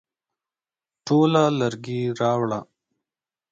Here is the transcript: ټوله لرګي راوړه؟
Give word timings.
ټوله 1.05 1.43
لرګي 1.59 2.01
راوړه؟ 2.19 2.59